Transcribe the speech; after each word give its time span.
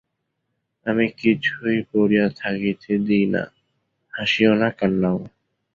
আমি 0.85 1.05
কিছুই 1.17 1.77
পড়িয়া 1.91 2.27
থাকিতে 2.39 2.91
দিই 3.05 3.25
না, 3.33 3.43
হাসিও 4.13 4.53
না, 4.55 4.67
কান্নাও 4.71 5.17
না। 5.23 5.29